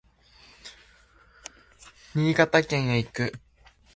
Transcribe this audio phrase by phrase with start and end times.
[2.15, 3.33] 新潟県へ行く